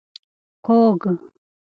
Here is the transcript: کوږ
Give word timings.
کوږ 0.65 1.01